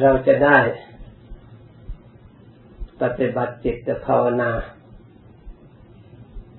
[0.00, 0.58] เราจะได้
[3.00, 4.50] ปฏิบัติจิตภาวนา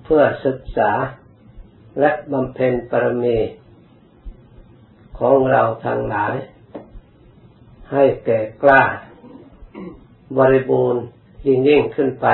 [0.04, 0.90] เพื่อศึกษา
[2.00, 3.38] และบำเพ็ญปรมี
[5.18, 6.34] ของเราทั้งหลาย
[7.92, 8.82] ให้แก่กล้า
[10.38, 11.02] บริบูรณ์
[11.46, 12.26] ยิ่งยิ่งขึ้นไป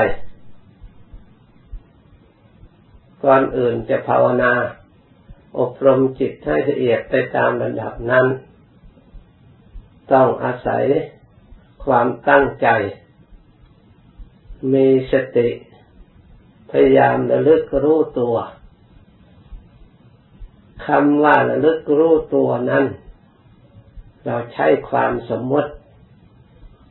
[3.25, 4.53] ก่อนอื่นจะภาวนา
[5.59, 8.27] อบรมจิตให้ละเอียดไปตามระดับนั้น
[10.13, 10.85] ต้องอาศัย
[11.85, 12.69] ความตั้งใจ
[14.73, 15.49] มีสติ
[16.71, 18.37] พยายามระลึกรู้ตัว
[20.87, 22.85] คำว่าระลึกรู้ตัวนั้น
[24.25, 25.73] เราใช้ความสมมติ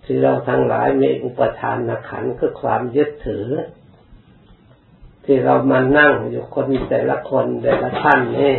[0.03, 3.47] ที่เราทั้งหลายมีอุปทานขันคือความยึดถือ
[5.25, 8.53] ที่เรามานั่งอยู่คนแต่ละคนแต่ละท่านนี่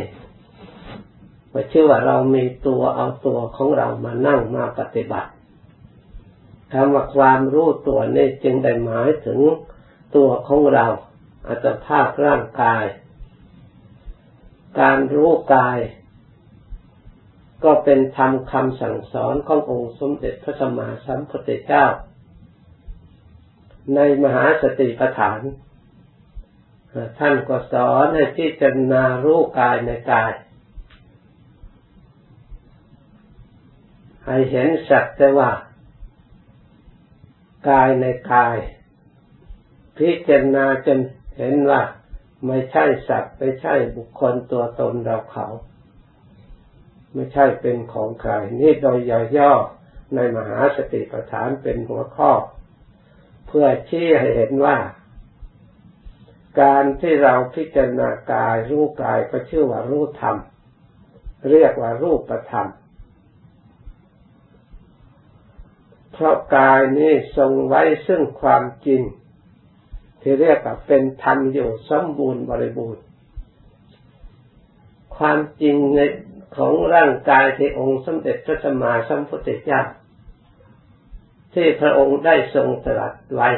[1.54, 5.30] มาชื่อว่าเรามีตัวเอาตัวของเรามานั่งมาปฏิบัติ
[6.72, 9.40] คำว่าความรู้ตัวนี่จึงได้หมายถึง
[10.16, 10.86] ตัวของเรา
[11.48, 12.84] อัตภาพร่างกาย
[14.80, 15.78] การรู้กาย
[17.64, 21.86] ก็เป็นธรรมคำสั่งสอนขององค์สมเด็จพระสัมมาสัมพุทธเจ้า
[23.94, 25.40] ในมหาสติปัฏฐาน
[27.18, 30.32] ท่านก็สอนให้พิจารณารู้กายในกาย
[34.26, 35.50] ให้เห็นสักแต่ว่า
[37.68, 38.56] กายในกาย
[39.98, 40.98] พิจารณาจน
[41.36, 41.82] เห็นว่า
[42.46, 45.46] ไม่ใช่สัตว์ไม่ใช่บุคคลตัวตนเราเขา
[47.14, 48.98] ไม่ใช่เป็นของใครนี่โดย
[49.38, 52.32] ย่อๆในมหาสติปัฏฐานเป็นหัวข้อ
[53.46, 54.78] เพื่อชี้ให้เห็นว่า
[56.60, 60.36] การที่เราพิจารณากายรู้กายก็ชื่อว่ารู้ธรรม
[61.50, 62.68] เรียกว่ารูปธรรม
[66.14, 69.02] เพราะกายนี้ทรงไว้ซึ่งความจริง
[70.20, 73.02] ที่เรียกว่าเป็นธรรมอยู่สมบูรณ์บริบูรณ์
[75.16, 76.00] ความจริงใน
[76.56, 79.82] ของร่างกายที่องค์สมเด็จพระสัมมาสัมพุทธเจ้า
[81.54, 83.50] ที่พระองค์ได้ทรงตรัสไว้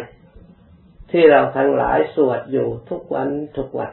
[1.10, 3.92] ที่เราทั้งหลายสวดอยู่ทุกวันทุกวัน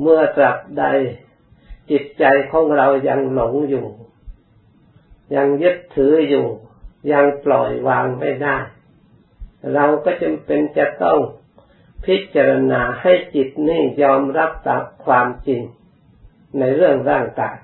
[0.00, 0.84] เมื่อตรัสใด
[1.90, 3.86] จิตใจของเรายังหลงอยู่
[5.34, 6.46] ยังยึดถืออยู่
[7.12, 8.56] ยังปล่อยวางไม่ได้
[9.74, 11.18] เราก็จำเป็นจะต้อง
[12.04, 15.62] พิจารณาให้จิตนี่ยอมรับตามความจริง
[16.58, 17.56] ในเรื่องร่างกาย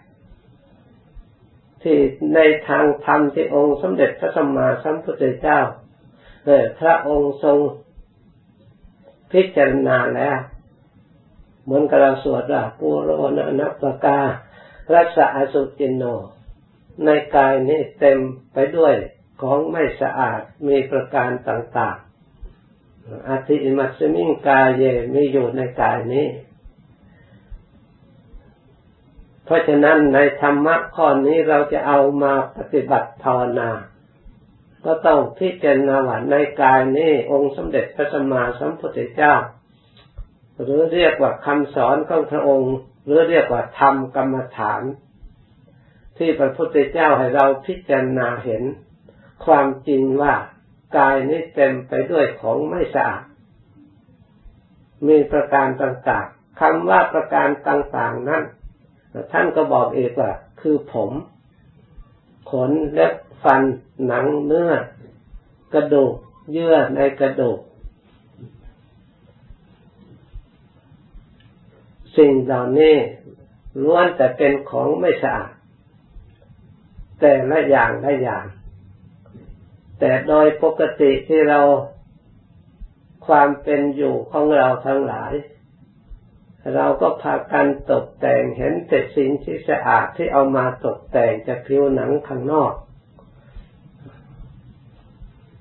[1.82, 1.98] ที่
[2.34, 5.60] ในทางธรรมที่องค์สมเด็จพระสัมมาสัมพุทธเจ้า
[6.80, 7.58] พระองค์ทรง
[9.32, 10.38] พิจารณาแล้ว
[11.64, 14.20] เหมือนกระสวดว่าปูโรนนัปกา
[14.92, 16.04] รัสอสุจินโน
[17.04, 18.18] ในกายนี้เต็ม
[18.52, 18.94] ไปด้วย
[19.40, 24.84] ของไม่สะอาดมีประการต่างๆอธิมัสมิงกายเย
[25.14, 26.28] มีอยู่ในกายนี้
[29.44, 33.70] เพราะฉะนั้นในธรรมะข้อนี้เราจะเอามาปฏิบัติภาวนา
[34.84, 39.34] ก็ต้องพิจารณาว่าในกายนี้องค์สมเด็จพระสัมมาสัมพุทธเจ้า
[40.62, 42.74] หรือเรียกว่าคำสอนของพระองค์
[43.04, 44.82] หรือเรียกว่าธรรมกรรมฐาน
[46.18, 48.62] ที่พระพุทธเจ้าให้เราพิจารณาเห็น
[49.44, 50.34] ความจริงว่า
[50.96, 53.22] กายนี้เต็มไปด้วยของไม่สะอาด
[55.06, 58.42] มีประการต่างๆคำว่าประการต่างๆนั้น
[59.32, 61.10] ท่านก็บอกเองว่า คือผม
[62.50, 63.14] ขนเล็บ
[63.44, 63.62] ฟัน
[64.06, 64.72] หนังเนื้อ
[65.74, 66.14] กระดูก
[66.52, 67.58] เยื่อในกระดูก
[72.16, 72.96] สิ่งเหล่านี้
[73.82, 75.52] ล้วนแต่เป็นของไม่สะอาด
[77.20, 78.44] แต่ละอย่างละอย่าง
[80.00, 81.60] แต่โดยปกติที่เรา
[83.26, 85.32] ความเป็นอยู่ของเราทั้งหลาย
[86.74, 92.72] เราก็พากันตกแต่งเห็นแต่สิ่งที่สะอาดที่เอามาตกแต่งจากผิวหนังข้างนอก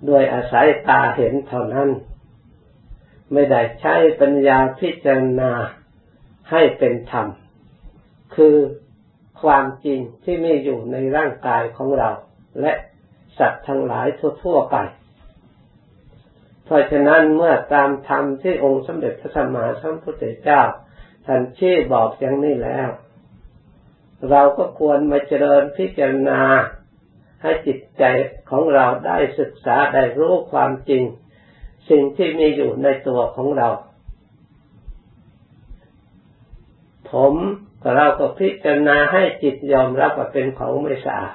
[0.06, 1.90] โดยอาศัยตาเห็นเท่านั้น
[3.34, 5.52] ไม่ได้ใช้ปัญญาพิจารณา
[6.52, 7.28] ให้เป็นธรรม
[8.36, 8.56] คือ
[9.42, 12.10] ความจริงที่มีอยู่ในร่างกายของเรา
[12.62, 12.74] และ
[13.40, 14.08] สัตว์ทั้งหลาย
[14.44, 14.78] ทั่วๆไป
[16.66, 20.62] เพราะฉะนั้นเมื่อตามธรรมที่องค์สมเด็จพระสัมมาสัมพุทธเจ้า
[21.26, 22.90] ท่านชี้บอกอย่างนี้แล้ว
[24.30, 26.42] เราก็ควรมาเจริญพิจารณา
[27.42, 28.04] ให้จิตใจ
[28.50, 31.04] ของเราได้ศึกษาได้รู้ความจริง
[31.90, 33.70] สิ่งที่มีอยู่ในตัวของเรา
[37.12, 37.34] ผม
[37.96, 41.34] เราก็พิจารณาให้จิตยอมรับว่าเป็นของไม่สะอาด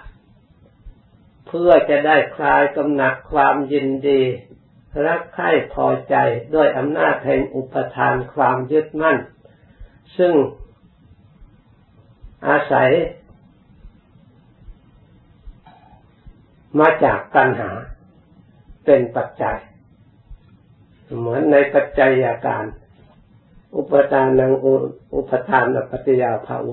[1.57, 4.23] พื่อจะได้คลายกำหนัดความยินดี
[5.07, 6.15] รักใคร่พอใจ
[6.55, 9.19] ด้วยอำนาจแห่งอุปทานความยึดมั่น
[10.19, 10.35] ซึ่ง
[12.49, 12.91] อาศัย
[16.79, 17.71] มาจากตัณหา
[18.85, 19.59] เป็นปัจจัย
[21.19, 22.65] เหมือนในปัจจัยอาการ
[23.77, 24.53] อุปทานัง
[25.15, 26.71] อุปทานปฏิยาภาโว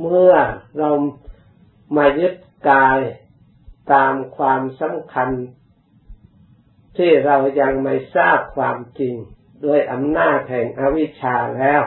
[0.00, 0.34] เมื่อ
[0.78, 0.90] เรา
[1.98, 2.34] มายึด
[2.70, 2.98] กาย
[3.92, 5.30] ตามความสำคัญ
[6.96, 9.14] ที่เรายังไม่ทราบความจริง
[9.64, 11.82] ด้วยอำนาจแห่งอวิชชาแล้ว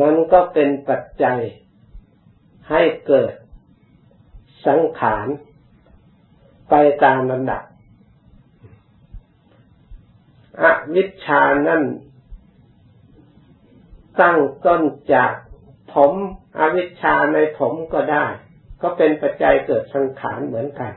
[0.00, 1.40] มันก็เป็นปัจจัย
[2.70, 3.32] ให้เกิด
[4.66, 5.26] สังขาร
[6.70, 6.74] ไป
[7.04, 7.62] ตามลำดับ
[10.62, 10.64] อ
[10.94, 11.82] วิชชานั่น
[14.20, 14.82] ตั้งต้น
[15.14, 15.32] จาก
[15.92, 16.12] ผม
[16.58, 18.26] อวิชชาในผมก็ได้
[18.82, 20.92] ก็เป็นปัจจัยเกิดสังขารเหมือนกัน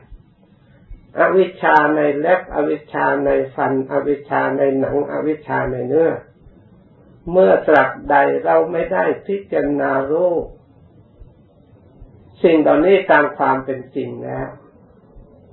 [1.19, 6.11] อวิชชาในเล็บอวิชชาในฟัน อวิชชาในหนัง อวิชชาในเนื้อ
[7.31, 8.15] เมื่อตรัสใด
[8.45, 10.33] เราไม่ได้พิจารณารู้
[12.43, 14.47] สิ่งเหล่านี้ตามความเป็นจริงแล้ว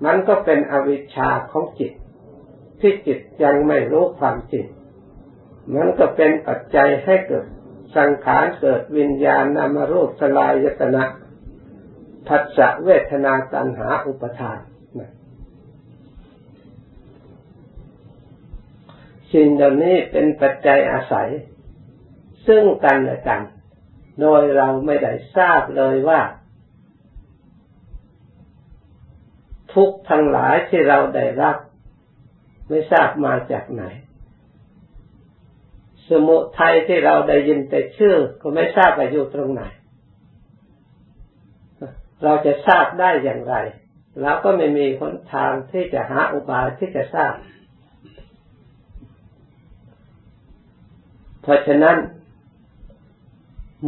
[0.04, 1.92] มันก็เป็นอวิชชาของจิต
[2.80, 4.66] ที่จิตยังไม่รู้ความจริง
[5.74, 7.46] มันก็เป็นปัจจัยให้เกิด
[7.96, 11.04] สังขารเกิดวิญญาณนามรูปสลายยตนะ
[12.28, 14.58] ผัสสะเวทนาตัณหาอุปทาน
[19.32, 21.28] สิ่งเหล่านี้เป็นปัจจัยอาศัย
[22.46, 23.40] ซึ่งกันและกัน
[24.20, 26.20] โดยเราไม่ได้ทราบเลยว่า
[29.74, 31.56] ทุกทั้งหลายที่เราได้รับ
[32.68, 33.84] ไม่ทราบมาจากไหน
[36.08, 39.62] สมุทัยที่เราได้ยินแต่ชื่อ ก็ไม่ทราบว่าอยู่ตรงไหน
[42.22, 43.54] เราจะทราบได้อย่างไร
[44.22, 47.34] เราก็ไม่มีหนทางที่จะหาอุบายที่จะทราบ
[51.42, 51.96] เพราะฉะนั้น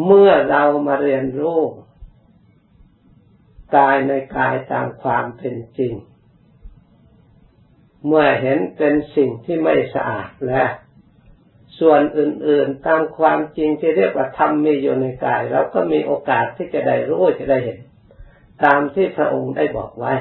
[0.05, 1.61] เมื่อเรามาเรียนรู้
[3.77, 5.95] กายในกายตามความเป็นจริง
[8.07, 10.71] เมื่อเห็นเป็นสิ่งที่ไม่สะอาดแล้ว
[11.79, 17.79] ส่วนอื่น ๆ ตามความจริงที่เรียกว่าธรรมมีอยู่ในกาย เราก็มีโอกาสที่จะได้รู้จะได้เห็น
[18.65, 20.13] ตามที่พระองค์ได้บอกไว้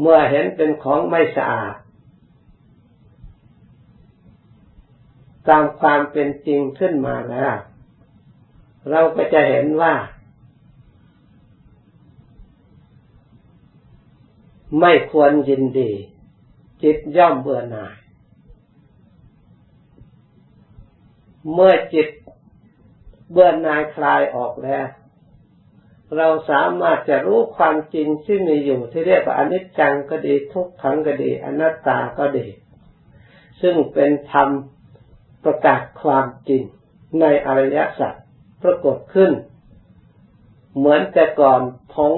[0.00, 1.74] เมื่อเห็นเป็นของไม่สะอาด
[5.48, 7.54] ตามความเป็นจริงขึ้นมาแล้ว
[8.90, 9.94] เราก็จะเห็นว่า
[14.80, 15.92] ไม่ควรยินดี
[16.82, 17.94] จิตย่อมเบื่อหน่าย
[21.52, 22.08] เมื่อจิต
[23.32, 24.86] เบื่อนายคลายออกแล้ว
[26.16, 32.46] เราสามารถจะรู้ความจริงที่มีอยู่ที่เรียกว่าอนิจจังก็ดีทุกขังก็ดี อนัตตาก็ดี
[33.62, 34.48] ซึ่งเป็นธรรม
[35.44, 36.62] ประกาศความจริง
[37.20, 38.14] ในอริยสัจ
[38.62, 39.32] ปรากฏขึ้น
[40.76, 41.62] เหมือนแต่ก่อน
[41.94, 42.16] ผง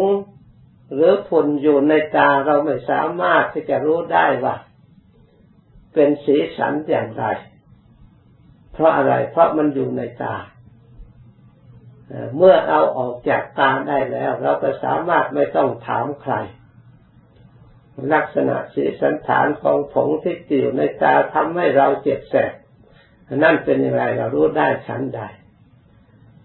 [0.94, 4.56] หรือฝุ่นอยู่ในตาเราไม่สามารถที่จะรู้ได้ว่า
[5.94, 7.24] เป็นสีสันอย่างไร
[8.72, 10.34] เพราะอะไร เพราะมันอยู่ในตา
[12.36, 16.34] เมื่อเอาออกจากตาได้แล้ว เราก็สามารถไม่ต้องถามใคร
[18.14, 22.52] ลักษณะสีสันฐานของผงที่อยู่ในตาทำให้เราเจ็บแสบ
[23.36, 25.20] นั่นเป็นอย่างไรเรารู้ได้ชั้นใด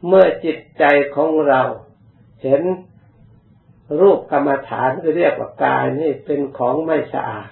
[0.07, 0.83] เมื่อจิตใจ
[1.15, 1.61] ของเรา
[2.43, 2.61] เห็น
[3.99, 7.49] รูปกรรมฐานก็เรียกว่ากายนี่เป็นของไม่สะอาด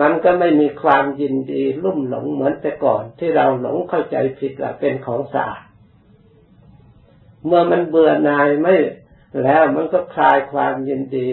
[0.00, 5.62] มันก็ไม่มีความยินดีลุ่มหลงเหมือนแต่ก่อนที่เราหลงเข้าใจผิดว่าเป็นของสะอาด
[7.46, 8.76] เมื่อมันเบื่อหน่ายไม่
[9.42, 11.26] แล้วมันก็คลายความยินดี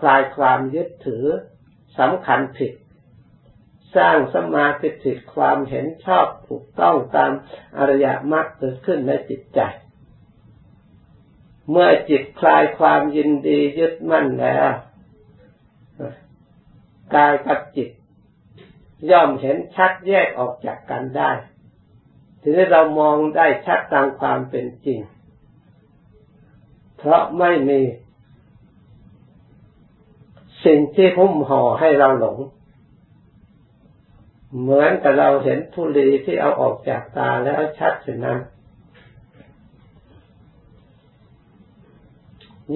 [0.00, 1.24] คลายความยึดถือ
[1.98, 2.72] สำคัญผิด
[3.96, 7.32] สร้างสมาธิผิดความเห็นชอบถูกต้องตาม
[7.78, 9.60] อริยมรรคเกิดขึ้นในจิตใจ
[11.70, 14.70] เมื่อจิตคลายความยินดียึดมั่นแล้ว
[17.14, 17.90] กายกับจิต
[19.10, 21.30] ย่อมเห็นชัดแยกออกจากกันได้
[22.40, 25.00] ทีนี้เรามองได้ชัดตามความเป็นจริง
[26.96, 27.80] เพราะไม่มี
[30.64, 32.38] สิ่งที่หุ้มห่อให้เราหลง
[34.60, 38.38] เหมือนกับเราเห็นทุลีที่เอาออกจากตาแล้วชัดเช่นนั้น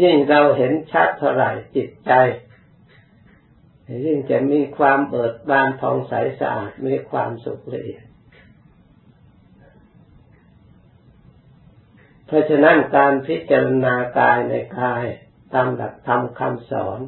[0.03, 2.13] ยิ่งเราเห็นชัดเท่าไหร่จิตใจ
[4.07, 8.05] ยิ่งจะมีความเบิดบานทองใสสะอาดมีความสุขละเอียด
[12.24, 15.05] เพ ราะฉะนั้นการพิจารณากายในกาย
[15.55, 17.01] ตามหลักธรรมคำสอน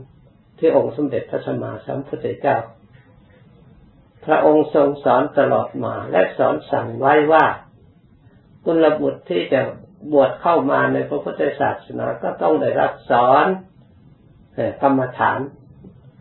[0.58, 2.58] ที่องค์สมเด็จพระสัมมาสัมพุทธเจ้า
[4.24, 7.46] พระองค์ทรงสอนตลอดมาและสอนสั่งไว้ว่า
[8.64, 9.60] กุลบุตรที่จะ
[10.12, 13.46] บวชเข้ามาในพระพุทธศาสนาก็ต้องได้รับสอน
[14.82, 15.40] กรรมฐาน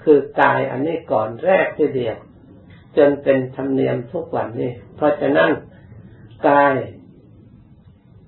[0.03, 2.17] คือกายอันนี้ก่อนแรกทีเดียว
[2.97, 5.51] จนเป็นธรรมเนียมทุกวันนี้ เพราะฉะนั้น
[6.49, 6.73] กาย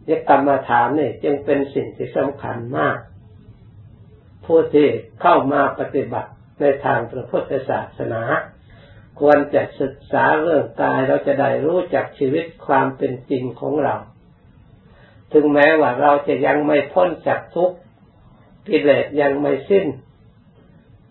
[0.10, 2.98] ยกรรมฐานนี่จึงเป็นสิ่งที่สำคัญมาก
[4.46, 4.88] ผู้ที่
[5.22, 8.24] เข้ามาปฏิบัติในทางพระพุทธศาสนา
[9.20, 13.96] ควรจะศึกษาเรื่องกายเราจะได้รู้จักชีวิตความเป็นจริงของเรา
[15.34, 17.78] ถึงแม้ว่าเราจะยังไม่พ้นจากทุกข์
[18.68, 19.88] กิเลสยังไม่สิ้น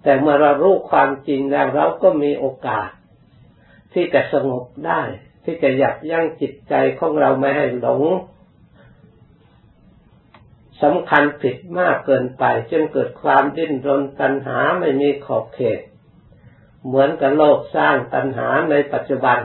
[0.03, 2.91] แต่เมื่อเรารู้ความจริงแล้วเราก็มีโอกาส
[3.93, 5.01] ที่จะสงบได้
[5.45, 8.03] ที่จะหยับยั้งจิตใจของเราไม่ให้หลง
[10.83, 15.81] สำคัญผิดมากเกินไป จนเกิดความดิ้นรนตัณหาไม่มีขอบเขต
[16.87, 19.39] เหมือนกับโลกสร้างตัณหาในปัจจุบัน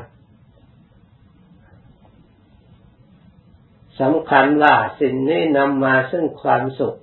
[4.01, 6.97] สำคัญว่าสิ่งนี้นำมาซึ่งความสุข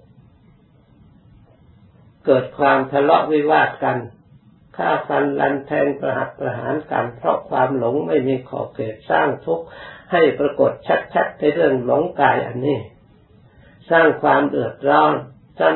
[2.26, 3.98] เกิดความทะเลาะวิวาทกัน
[4.76, 9.64] ฆ่าฟันลันแทงประหัตประหารกันเพราะความหลงไม่มีขอบเขตสร้างทุกข์
[10.12, 10.72] ให้ปรากฏ
[11.14, 12.78] ชัดๆในเรื่องหลงกายอันนี้
[13.90, 15.14] สร้างความเดือดร้อน
[15.58, 15.74] สร้าง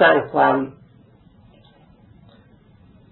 [0.00, 0.56] สร้างความ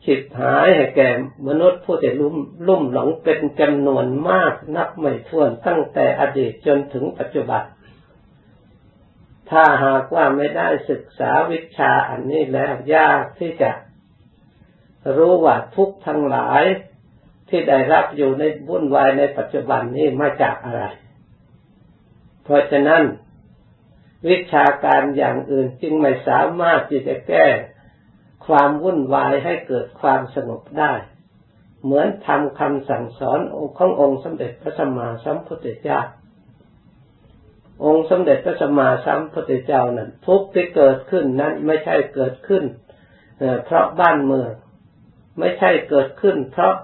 [0.04, 1.08] ฉิบหายให้แก่
[1.48, 2.36] มนุษย์ผู้ที่ลุ่ม
[2.66, 7.62] ลุ่มหลงเป็นจำนวนมากนับไม่ถ้วนตั้งแต่อดีตจนถึงปัจจุบัน
[9.50, 13.70] ถ้าหากว่าไม่ได้ศึกษาวิชาอันนี้แล้วยากที่จะ
[15.16, 16.64] รู้ว่าทุกทั้งหลาย
[17.48, 20.82] ที่ได้รับอยู่ในวุ่นวายในปัจจุบันนี้มาจากอะไร
[22.44, 23.02] เพราะฉะนั้น
[24.28, 27.46] วิชาการอย่างอื่นจึงไม่สามารถที่จะแก้
[28.46, 30.92] ความวุ่นวายให้เกิดความสงบได้
[31.84, 33.40] เหมือนทำคำสั่งสอน
[33.78, 36.00] ขององค์สมเด็จพระสัมมาสัมพุทธเจ้า
[37.84, 42.64] องค์สมเด็จพระสัมมาสัมพุทธเจ้านั้นทุกที่เกิดขึ้นนั้นไม่ใช่เกิดขึ้น
[43.64, 44.50] เพราะบ้านเมือง
[45.38, 46.74] ไม่ใช่เกิดขึ้น เพราะ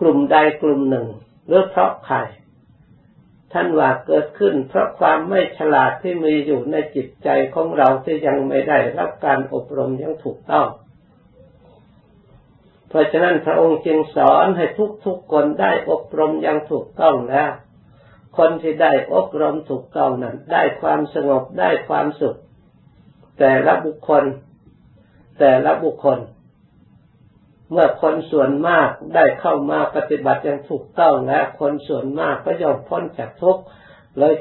[0.00, 1.06] กลุ่มใดกลุ่มหนึ่ง
[1.46, 2.18] หรือเพราะใคร
[3.52, 10.66] ท่านว่าเกิดขึ้น เพราะความไม่ฉลาดที่มีอยู่ในจิตใจของเราที่ยังไม่ได้รับการอบรมยังถูกต้อง
[12.88, 14.66] เพราะฉะนั้นพระองค์จึงสอนให้
[15.06, 17.50] ทุกๆคนได้อบรมยังถูกต้องแล้ว
[18.38, 22.36] คนที่ได้อบรมถูกต้องนั้น ได้ความสงบได้ความสุข
[23.38, 24.24] แต่ละบุคคล
[25.38, 26.18] แต่ละบุคคล
[27.72, 33.62] เมื่อคนส่วนมากได้เข้ามาปฏิบัติอย่างถูกต้องและคนส่วนมากก็ย่อมพ้นจากทุกข์
[34.18, 34.34] เลย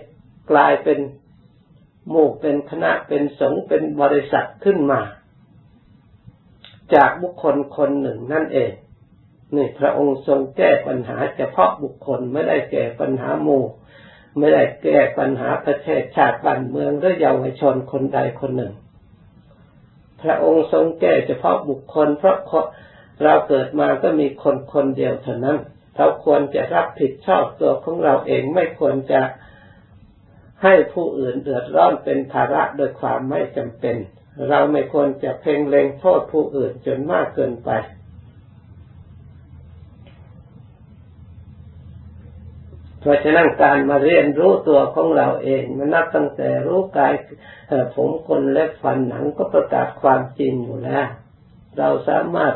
[0.51, 0.99] กลายเป็น
[2.09, 5.01] หมู่เป็นคณะเป็นสงฆ์เป็นบริษัทขึ้นมา
[6.93, 8.71] จากบุคคลคนหนึ่งนั่นเอง
[9.55, 13.63] นี่พระองค์ทรงแก้ปัญหาเฉพาะบุคคลไม่ได้แก้ปัญหาหมู่
[14.37, 18.73] ไม่ได้แก้ปัญหาประเทศชาติบ้านเมืองหรือเยาวชนคนใดคนหนึ่ง
[20.21, 22.65] พระองค์ทรงแก้เฉพาะบุคคลเพราะ
[23.23, 25.57] เราเกิดมาก็มีคนคนเดียวเท่านั้น
[25.95, 29.21] เราควรจะรับผิดชอบตัวของเราเองไม่ควรจะ
[30.63, 33.95] ให้ผู้อื่นเดือดร้อนเป็นภาระโดยความไม่จำเป็น
[34.49, 37.71] เราไม่ควรจะเพ่งเล็งโทษผู้อื่นจนมากเกินไป
[42.99, 47.13] เพราะฉะนั้นการมาเรียนรู้ตัวของเราเองมันนับตั้งแต่รู้กาย
[47.95, 51.05] ผมคนและฟันหนังก็ประกาศความจริงอยู่แล้ว
[51.77, 52.55] เราสามารถ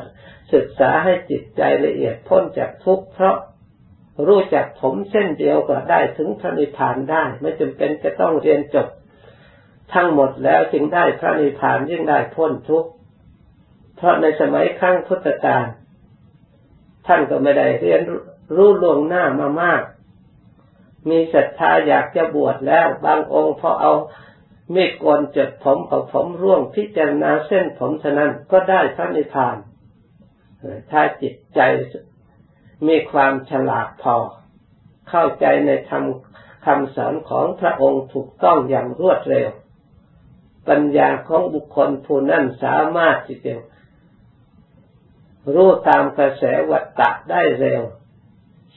[0.54, 3.38] ศึกษาให้จิตใจละเอียดพ้นจากทุกข์เพราะ
[4.28, 8.88] รู้จักผมเส้นเดียวก็ได้ถึงพระนิพพานได้ ไม่จำเป็นจะต้องเรียนจบ
[9.94, 12.90] ทั้งหมดแล้วจึงได้พระนิพพานยิ่งได้พ้นทุกข์
[13.96, 15.66] เพราะในสมัยครั้งพุทธกาล
[17.08, 18.02] ท่านก็ไม่ได้เรียน
[18.56, 19.82] รู้ล่วงหน้ามามาก
[21.10, 23.94] มีศรัทธาอยากจะบวชแล้ว บางองค์พอเอา
[24.76, 29.56] มีดกนจดผมเอาผมร่วงพิจารณาเส้นผมเท่านั้นก็ได้พระนิพพาน
[30.92, 31.60] ถ้าจิตใจ
[32.88, 34.18] มีความฉลาดพอ
[35.10, 36.04] เข้าใจในธรรม
[36.66, 39.50] คำสอนของพระองค์ถูกต้องอย่างรวดเร็ว
[40.70, 43.54] ปัญญาของบุคคลผู้นั้นสามารถที่จะ
[45.54, 47.82] รู้ตามกระแสวัฏฏะได้เร็ว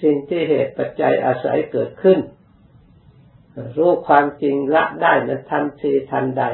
[0.02, 2.18] สิ่งที่เหตุปัจจัยอาศัยเกิดขึ้น
[3.76, 6.44] รู้ความจริงละได้ในทันทีทันใด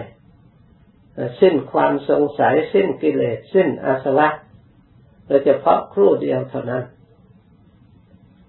[1.41, 4.29] สิ้นความสงสัยสิ้นกิเลสสิ้นอาสวะ
[5.27, 6.85] โดยเฉพาะครู่เดียวเท่านั้น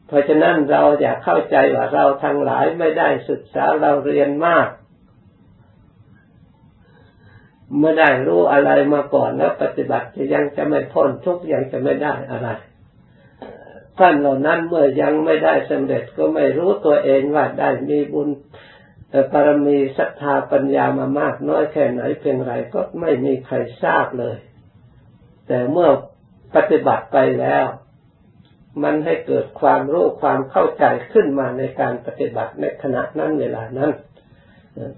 [0.08, 4.68] เพราะฉะนั้นเราอยากเข้าใจว่าเราทั้งหลายไม่ได้ศึกษาเราเรียนมาก
[7.82, 12.50] ไม่ได้รู้อะไรมาก่อนแล้ว ปฏิบัติจะยังจะไม่พ้นทุกยังจะไม่ได้อะไร
[13.98, 18.30] ท่านเหล่านั้นเมื่อยังไม่ได้สำเร็จก็ไม่รู้ตัวเองว่าได้มีบุญ
[19.32, 24.38] ปรมีศรัทธาปัญญามามากน้อยแค่ไหนเพียงไรก็ไม่มีใครทราบเลย
[25.48, 25.90] แต่เมื่อ
[26.56, 27.66] ปฏิบัติไปแล้ว
[28.84, 33.92] มันให้เกิดความรู้ความเข้าใจขึ้นมาในการปฏิบัติในขณะนั้นเวลานั้น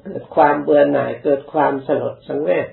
[0.05, 2.67] เกิดความเบื่อหน่ายเกิดความสลดสังเวช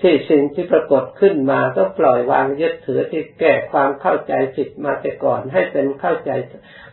[0.00, 6.30] ที่สิ่งที่ปรากฏขึ้นมาก็ปล่อยวางยึดถือที่แก้ความเข้าใจผิดมาแต่ก่อน ให้เป็นเข้าใจ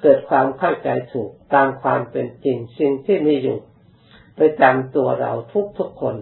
[0.04, 3.58] เกิดความเข้าใจถูกตามความเป็นจริงสิ่งที่มีอยู่
[4.40, 6.16] ประจำตัวเราทุกทุกคน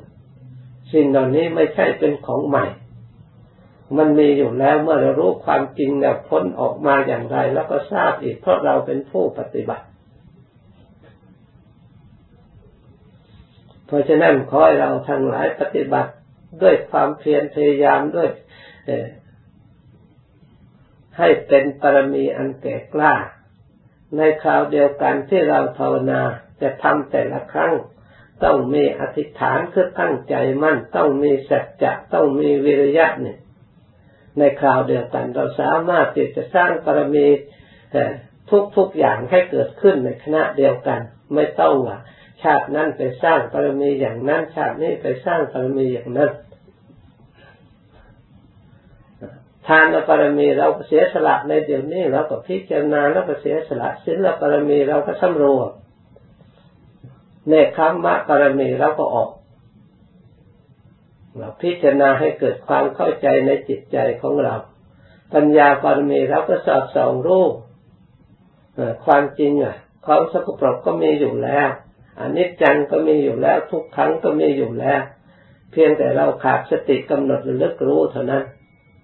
[0.94, 2.66] สิ่งเหล่านี้ไม่ใช่เป็นของใหม่
[3.98, 9.86] มันมีอยู่แล้วเมื่อเรารู้ความจริงแล้วพ้นออกมาอย่างไร แล้วก็ทราบอีกเพราะเราเป็นผู้ปฏิบัติ
[13.88, 16.12] เพราะฉะนั้นขอให้เราทั้งหลายปฏิบัติ
[16.62, 18.30] ด้วยความเพียรพยายามด้วย
[21.18, 23.14] ให้เป็นปรมีอันแก่กล้า
[24.18, 26.22] ในคราวเดียวกันที่เราภาวนา
[26.62, 27.74] จะทำแต่ละครั้ง
[28.44, 33.40] ต้องมีอธิษฐานคือตั้งใจมั่น ต้องมีสัจจะต้องมีวิริยะเนี่ย
[34.38, 37.28] ในคราวเดียวกันเราสามารถที่จะสร้างปรมี
[38.78, 41.00] ทุกๆอย่างให้เกิดขึ้นในคณะเดียวกัน
[41.34, 41.98] ไม่ต้องว่า
[42.42, 46.32] ชาตินั้นไปสร้างปรมีอย่างนั้น ชาตินี้ไปสร้างปรมีอย่างนั้น
[49.68, 55.72] ทานปรมีเราก็เสียสละในเดี๋ยวนี้เราก็พิจารณาแล้วก็เสียสละศีลปรมีเราก็สำรวม
[57.48, 59.30] เนคขมะปรมีเราก็ออก
[61.38, 64.56] เราพิจารณาให้เกิดความเข้าใจในจิตใจของเรา
[65.34, 67.46] ปัญญาปรมีเราก็สอดส่องรู้
[69.06, 71.70] ความจริงอะความสกปรกก็มีอยู่แล้ว
[72.20, 75.02] อันนี้จังก็มีอยู่แล้ว ทุกครั้งก็มีอยู่แล้ว
[75.72, 78.44] เพียงแต่เราขาดสติกำหนดระลึกรู้เท่านั้น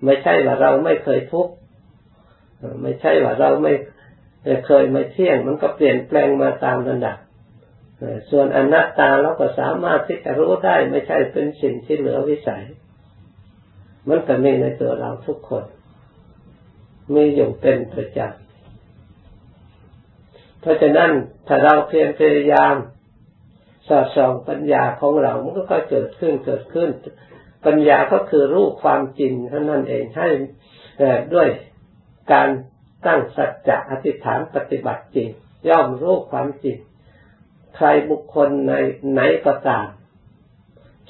[0.03, 1.53] ไม่ใช่ว่าเราไม่เคยทุกข์
[2.81, 3.73] ไม่ใช่ว่าเราไม่
[4.65, 7.17] เคยไม่เที่ยง มันก็เปลี่ยนแปลงมาตามระดับ
[8.29, 12.63] ส่วนอนัตตาเราก็สามารถที่จะรู้ได้ไม่ใช่เป็นสิ่งที่เหลือวิสัย
[14.07, 15.65] มันก็มีในตัวเราทุกคน
[17.13, 18.49] มีอยู่เป็นประจำ
[20.61, 21.11] เพราะฉะนั้น
[21.47, 22.75] ถ้าเราเพียรพยายาม
[23.87, 26.89] สอดส่องปัญญาของเรา มันก็ค่อยเกิดขึ้นเกิดขึ้น
[27.65, 30.29] ปัญญาก็คือรู้ความจริงเท่านั้นเองให้
[31.33, 31.47] ด้วย
[32.31, 32.49] การ
[33.05, 35.27] ตั้งสัจจะอธิษฐานปฏิบัติจริง
[35.69, 36.77] ย่อมรู้ความจริง
[37.75, 38.73] ใครบุคคลใน
[39.11, 39.87] ไหนก็ตาม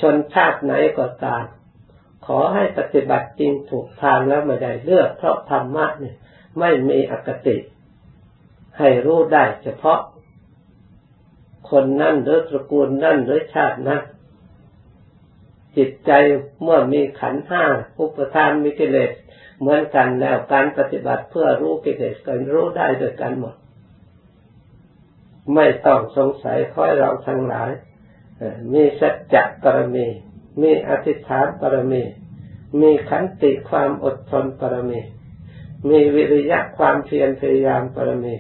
[0.02, 1.45] ชนชาติไหนก็ตาม
[2.26, 6.15] ขอให้ปฏิบัติจริงถูกทางแล้วไม่ได้เลือกเพราะธรรมะเนี่ย
[6.60, 7.58] ไม่มีอคติ
[8.78, 10.00] ให้รู้ได้เฉพาะ
[11.69, 14.02] คนนั่นหรือตระกูลนั่นหรือชาตินั้น
[15.78, 16.12] จิตใจ
[16.63, 17.63] เมื่อมีขันห้า
[18.00, 19.12] อุปทานมีกิเลส
[19.60, 23.56] เหมือนกันแล้วการปฏิบัติเพื่อรู้กิเลสก็รู้ได้ด้วยกันหมด
[25.54, 27.72] ไม่ต้องสงสัยคอยเราทั้งหลาย
[28.74, 30.08] มีสัจจะปรมี
[30.62, 32.04] มีอธิษฐานปรมี
[32.82, 35.00] มีขันติความอดทนปรมี
[35.90, 38.36] มีวิริยะความเพียรพยายามปรมี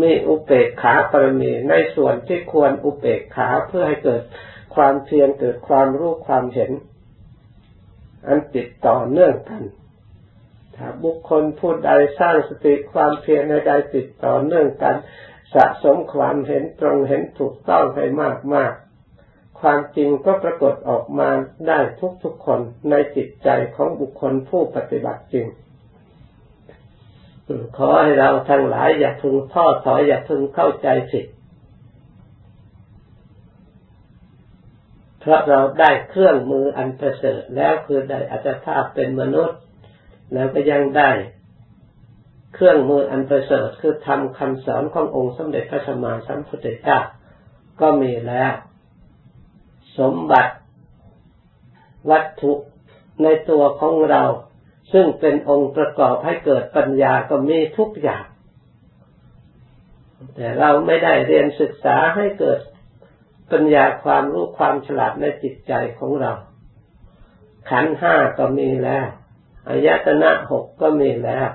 [0.00, 4.22] มีอุเบกขาปรมีในส่วนที่ควรอุเบกขาเพื่อให้เกิด
[4.74, 6.70] ความเพียรเกิดความรู้ความเห็น
[8.26, 9.62] อันติดต่อเนื่องกัน
[10.78, 14.96] ถ้าบุคคลผู้ใดสร้างสติความเพียรในใดติดต่อเนื่องกัน
[15.54, 18.72] สะสมความเห็นตรงเห็นถูกต้องให้มากมาก
[19.60, 21.28] ความจริงก็ปรากฏออกมา
[21.68, 21.78] ได้
[22.22, 22.60] ทุกๆคน
[22.90, 25.46] ในจิตใจของบุคคลผู้ปฏิบัติจริง
[27.76, 31.26] ขอให้เราทั้งหลายอย่าพึงท้อถอยอย่าพึงเข้าใจผิด
[35.20, 39.58] เพราะเราได้เครื่องมืออันประเสริฐแล้วคือได้อัตภาพเป็นมนุษย์
[40.34, 41.10] แล้วก็ยังได้
[42.54, 46.98] เครื่องมืออันประเสริฐคือทำคำสอนขององค์สมเด็จพระสัมมาสัมพุทธเจ้า
[47.80, 48.52] ก็มีแล้ว
[49.98, 50.54] สมบัติ
[52.10, 52.52] วัตถุ
[53.22, 54.22] ในตัวของเรา
[54.92, 58.24] ซึ่งเป็นองค์ประกอบให้เกิดปัญญาก็มีทุกอย่าง
[60.34, 62.60] แต่เราไม่ได้เรียนศึกษาให้เกิด
[63.52, 66.32] ปัญญาความรู้ความฉลาดในจิตใจของเรา
[67.70, 69.06] ขันห้าก็มีแล้ว
[69.66, 71.48] อายตนะหกก็มีแล้ว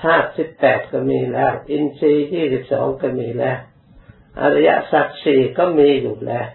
[0.00, 3.58] ธาตุสิบแปดก็มีแล้ว อินทรีย์ยี่สิบสองก็มีแล้ว
[4.40, 6.48] อริยสัจสี่ก็มีอยู่แล้ว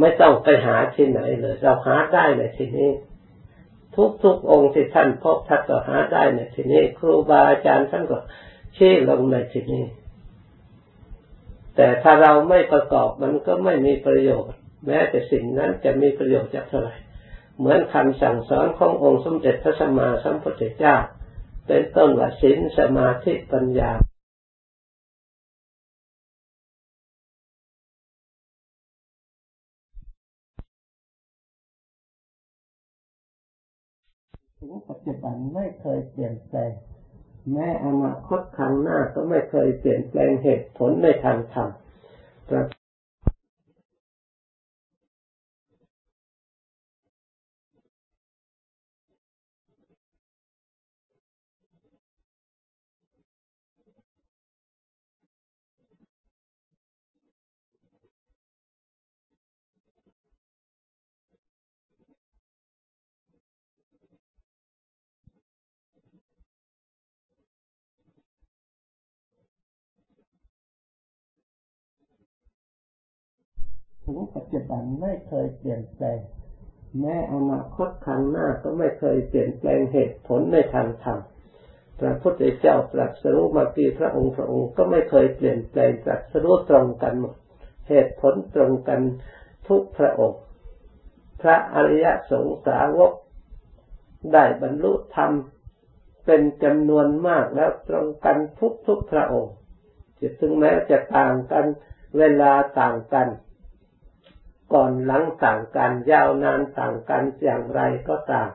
[0.00, 2.90] ไม่ต้องไปหาที่ไหนเลย เราหาได้ในที่นี้
[4.24, 8.18] ทุกๆองค์ที่ท่านพบท่านก็หาได้ในที่นี้ ครูบาอาจารย์ท่านก็
[8.76, 9.84] ชี้ลงในที่นี้
[11.76, 16.94] แต่ถ้าเราไม่ประกอบมันก็ไม่มีประโยชน์ แม้แต่สิ่งนั้นจะมีประโยชน์จากเท่าไหร่
[17.58, 20.96] เหมือนคำสั่งสอนขององค์สมเด็จพระสัมมาสัมพุทธเจ้า
[21.66, 23.90] เป็นต้นว่าศีลสมาธิปัญญา
[34.58, 36.72] ถึงปัจจุบันไม่เคยเปลี่ยนแปลง
[37.52, 41.70] แม้อนาคตข้างหน้าก็ไม่เคยเปลี่ยนแปลงเหตุผลในทางธรรม
[74.06, 76.18] ถึงปัจจุบันไม่เคยเปลี่ยนแปลง
[77.00, 81.18] แม้อนาคตข้างหน้าก็ไม่เคยเปลี่ยนแปลงเหตุผลในทางธรรม
[82.00, 87.34] พระพุทธเจ้าตรัสรู้มากี่พระองค์พระองค์ก็ไม่เคยเปลี่ยนแปลงตรัสรู้ตรงกันหมด
[87.88, 89.00] เหตุผลตรงกัน
[89.68, 90.40] ทุกพระองค์
[91.42, 93.12] พระอริยสงสาวก
[94.32, 95.32] ได้บรรลุธรรม
[96.26, 99.54] เป็นจำนวนมากแล้วตรงกันทุกทุกพระองค์
[100.20, 101.64] จะถึงแม้จะต่างกัน
[102.18, 103.28] เวลาต่างกัน
[104.72, 108.48] ก่อนหลังต่างกัน ยาวนานต่างกันอย่างไรก็ตาม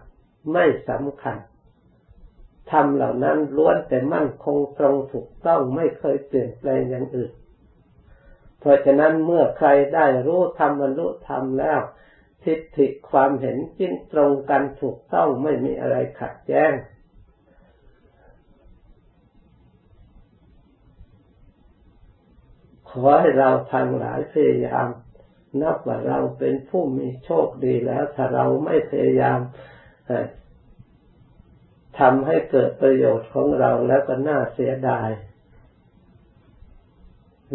[0.54, 1.38] ไม่สำคัญ
[2.72, 7.32] ทำเหล่านั้นล้วนแต่มั่นคงตรงถูกต้องไม่เคยเปลี่ยนแปลงอย่างอื่น
[8.60, 11.80] เพราะฉะนั้นเมื่อใครได้รู้ธรรมบรรลุธรรมแล้ว
[12.44, 16.74] ทิฏฐิความเห็นจิ้นตรงกันถูกต้องไม่มีอะไรขัดแย้ง
[22.90, 24.88] ขอให้เราทั้งหลายพยายาม
[25.62, 29.40] นับว่าเราเป็นผู้มีโชคดีแล้ว ถ้าเราไม่พยายาม
[32.00, 35.10] ทำให้เกิดประโยชน์ของเราแล้วก็น่าเสียดาย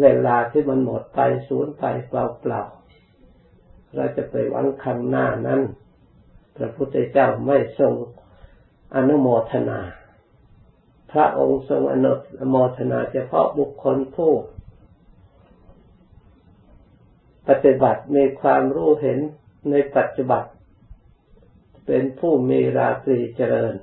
[0.01, 2.13] เวลาที่มันหมดไปสูญไปเป
[2.49, 5.61] ล่าๆเราจะไปหวังคำหน้านั้น
[6.57, 7.93] พระพุทธเจ้าไม่ทรง
[8.95, 9.79] อนุโมทนา
[11.11, 12.11] พระองค์ทรงอนุ
[12.49, 14.33] โมทนาเฉพาะบุคคลผู้
[17.47, 19.19] ปฏิบัติมีความรู้เห็น
[19.71, 20.43] ในปัจจุบัน
[21.87, 23.73] เป็นผู้มีราตรีเจริญ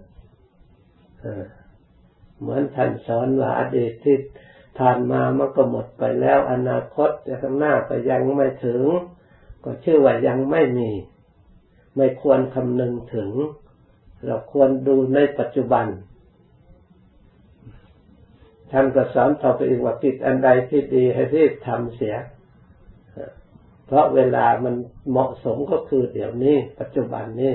[2.41, 4.19] เหมือนท่านสอนว่าอดีตที่
[4.79, 8.83] ผ่านมามันก็หมดไปแล้ว อนาคตจะข้างหน้าก็ยังไม่ถึง
[9.65, 10.91] ก็ชื่อว่ายังไม่มี
[11.97, 13.31] ไม่ควรคำนึงถึง
[14.25, 15.87] เราควรดูในปัจจุบัน
[18.71, 22.15] ท่านก็สอนต่อไปอีกว่ากิจอันใดที่ดีให้รีบทำเสีย
[23.87, 24.75] เพราะเวลามัน
[25.11, 27.55] เหมาะสมก็คือเดี๋ยวนี้ ปัจจุบันนี้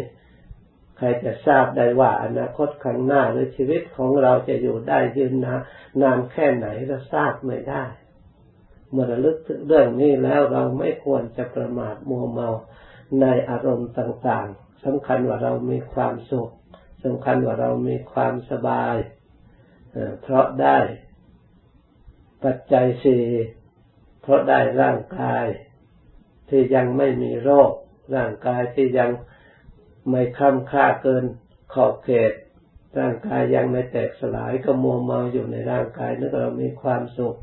[0.98, 5.62] ใครจะทราบได้ว่าอนาคตข้างหน้าหรือชีวิตของเราจะอยู่ได้ยืนนาน
[6.02, 7.84] นานแค่ไหนเราทราบไม่ได้
[8.92, 12.50] เมื่อระลึกถึงเรื่องนี้แล้วเราไม่ควรจะประมาทมัวเมา
[13.22, 16.52] ในอารมณ์ต่างๆสำคัญว่าเรามีความสุข
[17.04, 18.96] สำคัญว่าเรามีความสบาย
[20.22, 20.78] เพราะได้
[22.44, 23.26] ปัจจัยสี่
[24.22, 25.46] เพราะได้ร่างกาย
[26.50, 27.72] ที่ยังไม่มีโรค
[28.16, 29.12] ร่างกายที่ยัง
[30.10, 31.24] ไม่ค้ำค่าเกิน
[31.74, 32.32] ขอบเขต
[33.00, 37.36] ร่างกายยังไม่แตกสลายก็มัวเมาอยู่ในร่างกายนึกเรามีความสุข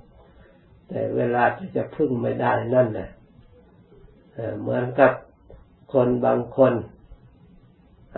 [0.88, 3.10] แต่เวลาที่จะพึ่งไม่ได้นั่นแหละ
[4.60, 5.12] เหมือนกับ
[5.92, 6.74] คนบางคน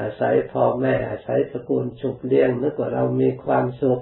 [0.01, 4.01] อาศัยพ่อแม่อาศัยสกุลฉุกเลี้ยงนึกว่าเรามีความสุข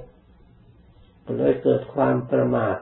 [1.36, 2.76] เลยเกิดความประมาท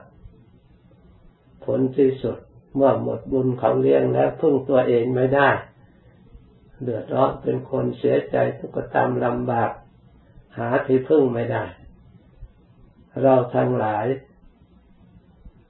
[1.65, 2.37] ผลที่สุด
[2.75, 5.49] เมื่อหมดบุญเขาเลี้ยงแล้วพึ่งตัวเองไม่ได้
[6.83, 9.71] เดือดร้อนเป็นคนเสียใจทุกข์ตามลำบาก
[10.57, 11.63] หาที่พึ่งไม่ได้
[13.21, 14.05] เราทั้งหลาย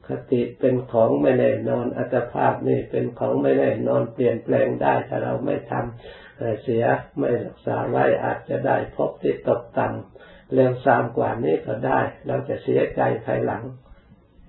[0.07, 6.83] คติเป็นของไม่แน่นอนอัตภาพนี่เป็นของไม่แน่นอนเปลี่ยนแปลงได้ถ้าเราไม่ทำเสีย
[7.17, 13.63] ไม่รักษาไว้อาจจะได้พบที่ตกต่ำเร็วซามกว่านี้ก็ได้ เราจะเสียใจภายหลัง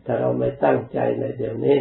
[0.05, 1.79] ถ้าเราไม่ตั้งใจในเดี๋ยวนี้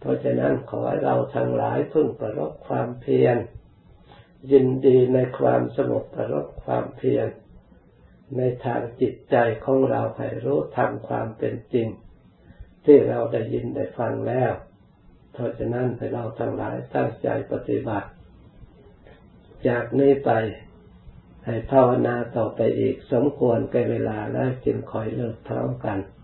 [0.00, 3.36] เพราะฉะนั้นขอให้เราทั้งหลายพึ่งประรบความเพียร
[4.52, 7.26] ยินดีในความสงบประรบความเพียร
[8.36, 11.88] ในทางจิตใจของเราให้รู้ทำความเป็นจริง
[12.84, 14.52] ที่เราได้ยินได้ฟังแล้ว
[15.32, 18.08] เพราะฉะนั้นให้เราทั้งหลายตั้งใจปฏิบัติ
[19.68, 20.30] จากนี้ไป
[21.46, 25.98] ให้ภาวนาต่อไปอีกสมควรแก่เวลาแล้วจึงคอยเลิกพร้อมกัน